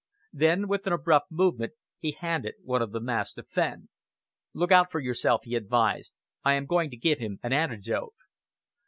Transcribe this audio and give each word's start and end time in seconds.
Then, 0.33 0.67
with 0.67 0.87
an 0.87 0.93
abrupt 0.93 1.31
movement, 1.31 1.73
he 1.99 2.13
handed 2.13 2.55
one 2.63 2.81
of 2.81 2.91
the 2.91 2.99
masks 2.99 3.35
to 3.35 3.43
Fenn. 3.43 3.89
"Look 4.51 4.71
out 4.71 4.91
for 4.91 4.99
yourself," 4.99 5.41
he 5.43 5.53
advised. 5.53 6.15
"I 6.43 6.53
am 6.53 6.65
going 6.65 6.89
to 6.89 6.97
give 6.97 7.19
him 7.19 7.37
an 7.43 7.53
antidote." 7.53 8.15